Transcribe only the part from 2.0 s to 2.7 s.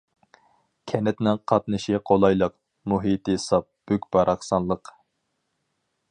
قولايلىق،